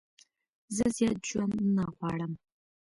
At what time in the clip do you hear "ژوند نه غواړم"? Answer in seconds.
1.29-2.33